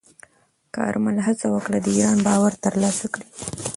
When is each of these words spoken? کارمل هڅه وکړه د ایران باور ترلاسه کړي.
کارمل 0.75 1.17
هڅه 1.27 1.47
وکړه 1.55 1.77
د 1.81 1.87
ایران 1.95 2.17
باور 2.27 2.53
ترلاسه 2.65 3.05
کړي. 3.13 3.27